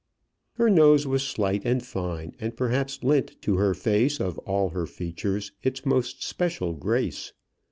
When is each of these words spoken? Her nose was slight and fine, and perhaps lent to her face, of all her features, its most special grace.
Her 0.53 0.67
nose 0.67 1.05
was 1.05 1.21
slight 1.21 1.61
and 1.63 1.85
fine, 1.85 2.33
and 2.39 2.57
perhaps 2.57 3.03
lent 3.03 3.39
to 3.43 3.57
her 3.57 3.75
face, 3.75 4.19
of 4.19 4.39
all 4.39 4.69
her 4.69 4.87
features, 4.87 5.51
its 5.61 5.85
most 5.85 6.23
special 6.23 6.73
grace. 6.73 7.33